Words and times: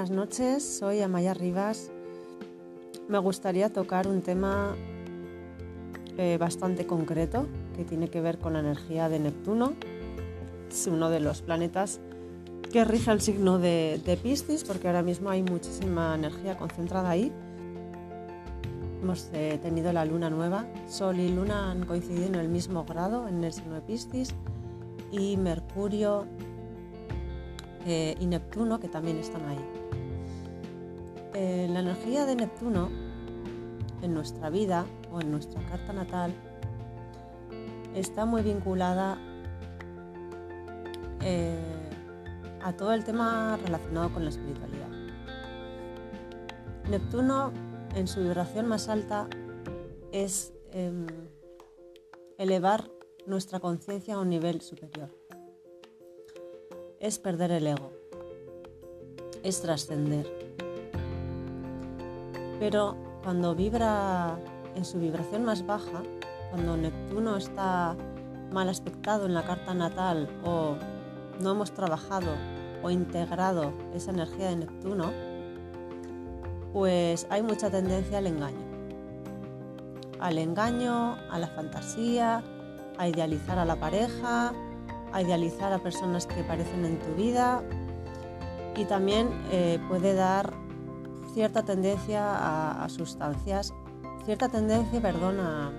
buenas 0.00 0.16
noches, 0.16 0.78
soy 0.78 1.02
Amaya 1.02 1.34
Rivas. 1.34 1.90
Me 3.06 3.18
gustaría 3.18 3.70
tocar 3.70 4.08
un 4.08 4.22
tema 4.22 4.74
eh, 6.16 6.38
bastante 6.40 6.86
concreto 6.86 7.46
que 7.76 7.84
tiene 7.84 8.08
que 8.08 8.22
ver 8.22 8.38
con 8.38 8.54
la 8.54 8.60
energía 8.60 9.10
de 9.10 9.18
Neptuno. 9.18 9.74
Es 10.70 10.86
uno 10.86 11.10
de 11.10 11.20
los 11.20 11.42
planetas 11.42 12.00
que 12.72 12.82
rige 12.86 13.10
el 13.10 13.20
signo 13.20 13.58
de, 13.58 14.00
de 14.02 14.16
Piscis 14.16 14.64
porque 14.64 14.86
ahora 14.86 15.02
mismo 15.02 15.28
hay 15.28 15.42
muchísima 15.42 16.14
energía 16.14 16.56
concentrada 16.56 17.10
ahí. 17.10 17.30
Hemos 19.02 19.28
eh, 19.34 19.58
tenido 19.60 19.92
la 19.92 20.06
luna 20.06 20.30
nueva, 20.30 20.64
Sol 20.88 21.20
y 21.20 21.28
Luna 21.28 21.72
han 21.72 21.84
coincidido 21.84 22.24
en 22.24 22.36
el 22.36 22.48
mismo 22.48 22.86
grado 22.86 23.28
en 23.28 23.44
el 23.44 23.52
signo 23.52 23.74
de 23.74 23.82
Piscis 23.82 24.34
y 25.12 25.36
Mercurio 25.36 26.24
eh, 27.84 28.16
y 28.18 28.24
Neptuno 28.24 28.80
que 28.80 28.88
también 28.88 29.18
están 29.18 29.46
ahí. 29.46 29.80
Eh, 31.34 31.68
la 31.70 31.80
energía 31.80 32.26
de 32.26 32.36
Neptuno 32.36 32.90
en 34.02 34.14
nuestra 34.14 34.50
vida 34.50 34.86
o 35.12 35.20
en 35.20 35.30
nuestra 35.30 35.60
carta 35.62 35.92
natal 35.92 36.34
está 37.94 38.24
muy 38.24 38.42
vinculada 38.42 39.18
eh, 41.22 41.58
a 42.62 42.72
todo 42.72 42.92
el 42.92 43.04
tema 43.04 43.58
relacionado 43.64 44.12
con 44.12 44.24
la 44.24 44.30
espiritualidad. 44.30 44.88
Neptuno 46.88 47.52
en 47.94 48.08
su 48.08 48.20
vibración 48.20 48.66
más 48.66 48.88
alta 48.88 49.28
es 50.12 50.52
em, 50.72 51.06
elevar 52.38 52.90
nuestra 53.26 53.60
conciencia 53.60 54.14
a 54.14 54.18
un 54.18 54.30
nivel 54.30 54.60
superior 54.60 55.20
es 57.00 57.18
perder 57.18 57.50
el 57.50 57.66
ego, 57.66 57.90
es 59.42 59.62
trascender. 59.62 60.49
Pero 62.60 62.94
cuando 63.24 63.54
vibra 63.54 64.38
en 64.76 64.84
su 64.84 65.00
vibración 65.00 65.44
más 65.44 65.66
baja, 65.66 66.02
cuando 66.50 66.76
Neptuno 66.76 67.38
está 67.38 67.96
mal 68.52 68.68
aspectado 68.68 69.26
en 69.26 69.34
la 69.34 69.44
carta 69.44 69.72
natal 69.72 70.28
o 70.44 70.76
no 71.40 71.52
hemos 71.52 71.72
trabajado 71.72 72.28
o 72.82 72.90
integrado 72.90 73.72
esa 73.94 74.10
energía 74.10 74.50
de 74.50 74.56
Neptuno, 74.56 75.10
pues 76.74 77.26
hay 77.30 77.42
mucha 77.42 77.70
tendencia 77.70 78.18
al 78.18 78.26
engaño. 78.26 78.70
Al 80.20 80.36
engaño, 80.36 81.16
a 81.30 81.38
la 81.38 81.46
fantasía, 81.46 82.42
a 82.98 83.08
idealizar 83.08 83.58
a 83.58 83.64
la 83.64 83.76
pareja, 83.76 84.52
a 85.12 85.22
idealizar 85.22 85.72
a 85.72 85.78
personas 85.78 86.26
que 86.26 86.40
aparecen 86.40 86.84
en 86.84 86.98
tu 86.98 87.14
vida 87.14 87.62
y 88.76 88.84
también 88.84 89.30
eh, 89.50 89.80
puede 89.88 90.14
dar 90.14 90.52
cierta 91.32 91.62
tendencia 91.64 92.84
a, 92.84 92.88
sustancias, 92.88 93.72
cierta 94.24 94.48
tendencia, 94.48 95.00
perdón, 95.00 95.40
a, 95.40 95.72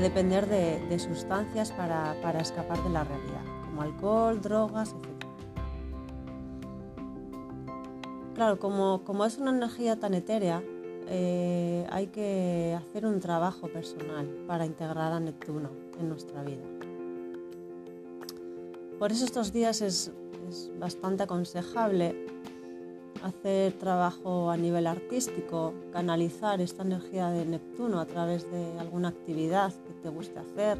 depender 0.00 0.46
de, 0.46 0.98
sustancias 0.98 1.72
para, 1.72 2.40
escapar 2.40 2.82
de 2.82 2.90
la 2.90 3.04
realidad, 3.04 3.42
como 3.64 3.82
alcohol, 3.82 4.40
drogas, 4.40 4.90
etc. 4.90 5.18
Claro, 8.34 8.58
como, 8.58 9.24
es 9.26 9.38
una 9.38 9.50
energía 9.50 9.98
tan 9.98 10.14
etérea, 10.14 10.62
eh, 11.08 11.86
hay 11.90 12.08
que 12.08 12.78
hacer 12.78 13.06
un 13.06 13.18
trabajo 13.18 13.66
personal 13.68 14.26
para 14.46 14.66
integrar 14.66 15.12
a 15.12 15.18
Neptuno 15.18 15.70
en 15.98 16.08
nuestra 16.08 16.42
vida. 16.42 16.62
Por 18.98 19.12
eso 19.12 19.24
estos 19.24 19.52
días 19.52 19.80
es, 19.80 20.12
bastante 20.78 21.24
aconsejable 21.24 22.37
hacer 23.22 23.72
trabajo 23.74 24.50
a 24.50 24.56
nivel 24.56 24.86
artístico, 24.86 25.74
canalizar 25.92 26.60
esta 26.60 26.82
energía 26.82 27.30
de 27.30 27.44
Neptuno 27.44 28.00
a 28.00 28.06
través 28.06 28.50
de 28.50 28.78
alguna 28.78 29.08
actividad 29.08 29.72
que 29.72 29.92
te 30.02 30.08
guste 30.08 30.38
hacer, 30.38 30.78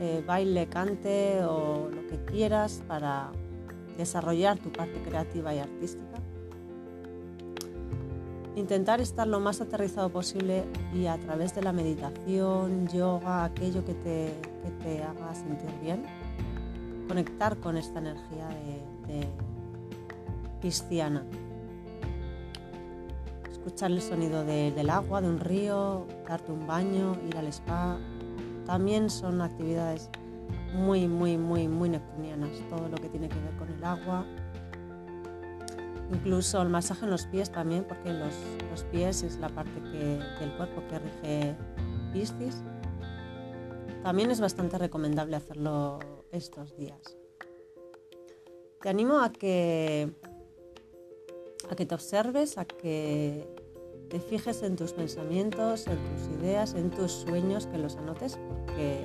eh, 0.00 0.22
baile, 0.26 0.66
cante 0.66 1.44
o 1.44 1.88
lo 1.88 2.06
que 2.08 2.24
quieras 2.24 2.82
para 2.86 3.30
desarrollar 3.96 4.58
tu 4.58 4.70
parte 4.70 5.00
creativa 5.02 5.54
y 5.54 5.58
artística. 5.58 6.18
Intentar 8.54 9.00
estar 9.00 9.26
lo 9.26 9.40
más 9.40 9.60
aterrizado 9.60 10.10
posible 10.10 10.64
y 10.94 11.06
a 11.06 11.18
través 11.18 11.54
de 11.54 11.62
la 11.62 11.72
meditación, 11.72 12.86
yoga, 12.88 13.44
aquello 13.44 13.84
que 13.84 13.94
te, 13.94 14.34
que 14.62 14.84
te 14.84 15.02
haga 15.02 15.34
sentir 15.34 15.70
bien 15.80 16.04
conectar 17.12 17.58
con 17.58 17.76
esta 17.76 17.98
energía 17.98 18.48
de, 19.06 19.28
pisciana. 20.62 21.22
Escuchar 23.64 23.92
el 23.92 24.02
sonido 24.02 24.44
del 24.44 24.90
agua, 24.90 25.20
de 25.20 25.28
un 25.28 25.38
río, 25.38 26.04
darte 26.26 26.50
un 26.50 26.66
baño, 26.66 27.16
ir 27.28 27.36
al 27.36 27.46
spa, 27.46 27.96
también 28.66 29.08
son 29.08 29.40
actividades 29.40 30.10
muy, 30.74 31.06
muy, 31.06 31.38
muy, 31.38 31.68
muy 31.68 31.88
neptunianas. 31.88 32.50
Todo 32.68 32.88
lo 32.88 32.96
que 32.96 33.08
tiene 33.08 33.28
que 33.28 33.38
ver 33.38 33.56
con 33.58 33.70
el 33.70 33.84
agua. 33.84 34.26
Incluso 36.10 36.60
el 36.60 36.70
masaje 36.70 37.04
en 37.04 37.12
los 37.12 37.26
pies 37.26 37.52
también, 37.52 37.84
porque 37.84 38.12
los, 38.12 38.82
pies 38.90 39.22
es 39.22 39.38
la 39.38 39.48
parte 39.48 39.80
del 39.80 40.56
cuerpo 40.56 40.82
que 40.88 40.98
rige 40.98 41.56
Piscis. 42.12 42.64
También 44.02 44.32
es 44.32 44.40
bastante 44.40 44.76
recomendable 44.76 45.36
hacerlo 45.36 46.00
estos 46.32 46.76
días. 46.76 47.16
Te 48.80 48.88
animo 48.88 49.20
a 49.20 49.30
que, 49.30 50.12
a 51.72 51.76
que 51.76 51.86
te 51.86 51.94
observes, 51.94 52.58
a 52.58 52.64
que 52.64 53.48
te 54.08 54.20
fijes 54.20 54.62
en 54.62 54.76
tus 54.76 54.92
pensamientos, 54.92 55.86
en 55.86 55.96
tus 55.96 56.38
ideas, 56.38 56.74
en 56.74 56.90
tus 56.90 57.10
sueños, 57.12 57.66
que 57.66 57.78
los 57.78 57.96
anotes, 57.96 58.38
porque 58.48 59.00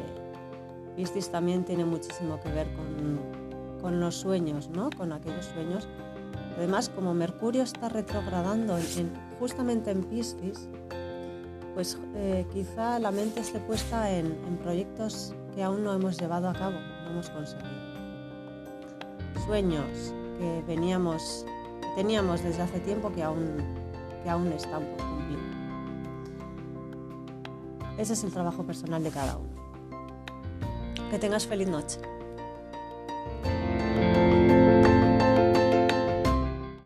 Piscis 0.95 1.29
también 1.29 1.63
tiene 1.63 1.85
muchísimo 1.85 2.39
que 2.41 2.49
ver 2.49 2.67
con, 2.73 3.99
los 4.01 4.15
sueños, 4.15 4.67
¿no? 4.69 4.89
con 4.97 5.13
aquellos 5.13 5.45
sueños. 5.45 5.87
Además, 6.57 6.89
como 6.89 7.13
Mercurio 7.13 7.63
está 7.63 7.87
retrogradando 7.87 8.77
justamente 9.39 9.91
en 9.91 10.03
Piscis, 10.03 10.67
pues 11.73 11.97
eh, 12.15 12.45
quizá 12.51 12.99
la 12.99 13.11
mente 13.11 13.39
esté 13.39 13.59
puesta 13.61 14.11
en, 14.11 14.25
en 14.25 14.57
proyectos 14.57 15.33
que 15.55 15.63
aún 15.63 15.85
no 15.85 15.93
hemos 15.93 16.19
llevado 16.19 16.49
a 16.49 16.53
cabo 16.53 16.75
hemos 17.09 17.29
conseguido. 17.29 17.69
Sueños 19.45 20.13
que 20.37 20.63
veníamos, 20.67 21.45
teníamos 21.97 22.43
desde 22.43 22.61
hace 22.61 22.79
tiempo 22.79 23.11
que 23.11 23.23
aún, 23.23 23.57
que 24.23 24.29
aún 24.29 24.53
están 24.53 24.85
por 24.85 25.03
cumplir. 25.03 25.39
Ese 27.97 28.13
es 28.13 28.23
el 28.23 28.31
trabajo 28.31 28.63
personal 28.63 29.03
de 29.03 29.09
cada 29.09 29.37
uno. 29.37 29.49
Que 31.09 31.17
tengas 31.17 31.47
feliz 31.47 31.67
noche. 31.67 31.99